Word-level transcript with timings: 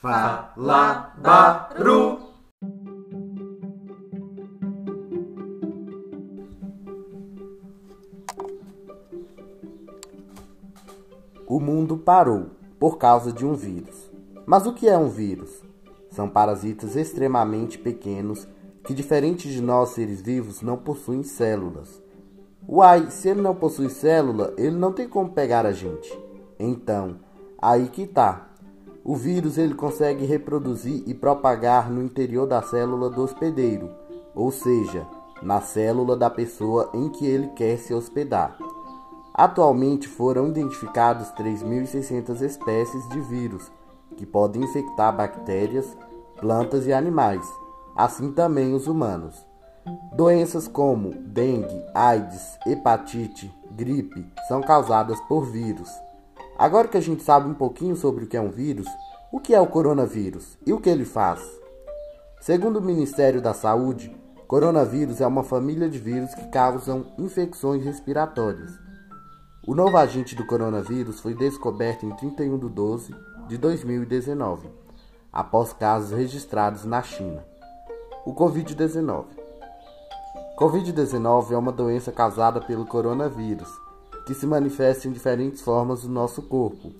Fala 0.00 1.12
Baru. 1.18 2.20
O 11.46 11.60
mundo 11.60 11.98
parou 11.98 12.46
por 12.78 12.96
causa 12.96 13.30
de 13.30 13.44
um 13.44 13.52
vírus. 13.52 14.10
Mas 14.46 14.66
o 14.66 14.72
que 14.72 14.88
é 14.88 14.96
um 14.96 15.10
vírus? 15.10 15.62
São 16.08 16.30
parasitas 16.30 16.96
extremamente 16.96 17.78
pequenos 17.78 18.48
que, 18.82 18.94
diferente 18.94 19.50
de 19.50 19.60
nós 19.60 19.90
seres 19.90 20.22
vivos, 20.22 20.62
não 20.62 20.78
possuem 20.78 21.22
células. 21.22 22.02
Uai, 22.66 23.10
se 23.10 23.28
ele 23.28 23.42
não 23.42 23.54
possui 23.54 23.90
célula, 23.90 24.54
ele 24.56 24.76
não 24.76 24.94
tem 24.94 25.06
como 25.06 25.32
pegar 25.32 25.66
a 25.66 25.72
gente. 25.72 26.18
Então, 26.58 27.16
aí 27.60 27.90
que 27.90 28.06
tá. 28.06 28.49
O 29.04 29.16
vírus 29.16 29.56
ele 29.56 29.74
consegue 29.74 30.24
reproduzir 30.24 31.02
e 31.06 31.14
propagar 31.14 31.90
no 31.90 32.02
interior 32.02 32.46
da 32.46 32.60
célula 32.60 33.08
do 33.08 33.22
hospedeiro, 33.22 33.90
ou 34.34 34.50
seja, 34.50 35.06
na 35.42 35.60
célula 35.60 36.16
da 36.16 36.28
pessoa 36.28 36.90
em 36.92 37.08
que 37.08 37.26
ele 37.26 37.48
quer 37.48 37.78
se 37.78 37.94
hospedar. 37.94 38.58
Atualmente 39.32 40.06
foram 40.06 40.48
identificadas 40.48 41.32
3.600 41.32 42.42
espécies 42.42 43.08
de 43.08 43.20
vírus 43.20 43.70
que 44.16 44.26
podem 44.26 44.64
infectar 44.64 45.16
bactérias, 45.16 45.96
plantas 46.38 46.86
e 46.86 46.92
animais, 46.92 47.46
assim 47.96 48.32
também 48.32 48.74
os 48.74 48.86
humanos. 48.86 49.46
Doenças 50.14 50.68
como 50.68 51.10
dengue, 51.10 51.82
AIDS, 51.94 52.58
hepatite, 52.66 53.50
gripe 53.70 54.26
são 54.46 54.60
causadas 54.60 55.18
por 55.22 55.46
vírus. 55.46 55.88
Agora 56.60 56.88
que 56.88 56.98
a 56.98 57.00
gente 57.00 57.22
sabe 57.22 57.48
um 57.48 57.54
pouquinho 57.54 57.96
sobre 57.96 58.24
o 58.24 58.26
que 58.26 58.36
é 58.36 58.40
um 58.40 58.50
vírus, 58.50 58.86
o 59.32 59.40
que 59.40 59.54
é 59.54 59.60
o 59.62 59.66
coronavírus 59.66 60.58
e 60.66 60.74
o 60.74 60.78
que 60.78 60.90
ele 60.90 61.06
faz? 61.06 61.40
Segundo 62.38 62.80
o 62.80 62.82
Ministério 62.82 63.40
da 63.40 63.54
Saúde, 63.54 64.14
coronavírus 64.46 65.22
é 65.22 65.26
uma 65.26 65.42
família 65.42 65.88
de 65.88 65.98
vírus 65.98 66.34
que 66.34 66.46
causam 66.48 67.14
infecções 67.16 67.82
respiratórias. 67.82 68.78
O 69.66 69.74
novo 69.74 69.96
agente 69.96 70.36
do 70.36 70.46
coronavírus 70.46 71.18
foi 71.18 71.32
descoberto 71.32 72.04
em 72.04 72.10
31 72.10 72.58
de 72.58 72.68
12 72.68 73.14
de 73.48 73.56
2019, 73.56 74.68
após 75.32 75.72
casos 75.72 76.10
registrados 76.10 76.84
na 76.84 77.00
China. 77.00 77.42
O 78.26 78.34
Covid-19. 78.34 79.24
Covid-19 80.58 81.52
é 81.52 81.56
uma 81.56 81.72
doença 81.72 82.12
causada 82.12 82.60
pelo 82.60 82.84
coronavírus 82.84 83.70
que 84.30 84.34
se 84.36 84.46
manifesta 84.46 85.08
em 85.08 85.10
diferentes 85.10 85.60
formas 85.60 86.04
no 86.04 86.12
nosso 86.14 86.40
corpo. 86.42 86.92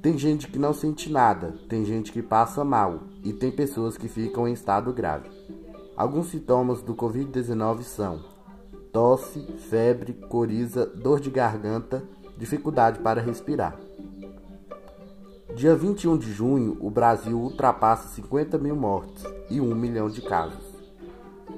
Tem 0.00 0.16
gente 0.16 0.46
que 0.46 0.60
não 0.60 0.72
sente 0.72 1.10
nada, 1.10 1.56
tem 1.68 1.84
gente 1.84 2.12
que 2.12 2.22
passa 2.22 2.62
mal 2.62 3.00
e 3.24 3.32
tem 3.32 3.50
pessoas 3.50 3.96
que 3.98 4.06
ficam 4.06 4.46
em 4.46 4.52
estado 4.52 4.92
grave. 4.92 5.28
Alguns 5.96 6.28
sintomas 6.28 6.80
do 6.80 6.94
Covid-19 6.94 7.82
são 7.82 8.20
tosse, 8.92 9.40
febre, 9.68 10.12
coriza, 10.12 10.86
dor 10.86 11.18
de 11.18 11.30
garganta, 11.30 12.04
dificuldade 12.38 13.00
para 13.00 13.20
respirar. 13.20 13.76
Dia 15.56 15.74
21 15.74 16.16
de 16.16 16.32
junho, 16.32 16.76
o 16.80 16.88
Brasil 16.90 17.40
ultrapassa 17.40 18.06
50 18.06 18.56
mil 18.58 18.76
mortes 18.76 19.24
e 19.50 19.60
1 19.60 19.74
milhão 19.74 20.08
de 20.08 20.22
casos. 20.22 20.62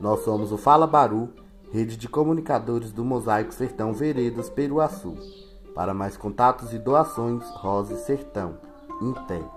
Nós 0.00 0.24
somos 0.24 0.50
o 0.50 0.56
Fala 0.56 0.86
Baru 0.86 1.28
rede 1.74 1.96
de 1.96 2.08
comunicadores 2.08 2.92
do 2.92 3.04
Mosaico 3.04 3.52
Sertão 3.52 3.92
Veredas 3.92 4.48
Peruaçu. 4.48 5.16
Para 5.74 5.92
mais 5.92 6.16
contatos 6.16 6.72
e 6.72 6.78
doações, 6.78 7.42
Rose 7.56 7.96
Sertão, 8.04 8.56
Intel. 9.02 9.50